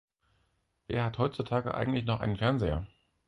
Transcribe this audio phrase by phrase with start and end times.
[0.87, 2.87] Wer hat heutzutage eigentlich noch einen Fernseher?